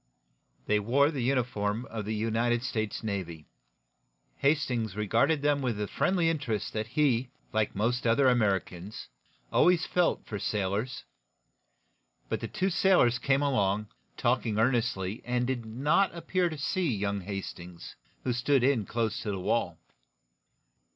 [0.65, 3.45] They wore the uniform of the United States Navy.
[4.37, 9.09] Hastings regarded them with the friendly interest that he, like most other Americans,
[9.53, 11.03] always felt for sailors.
[12.29, 17.21] But the two sailors came along, talking earnestly, and did not appear to see young
[17.21, 19.77] Hastings, who stood in close to the wall.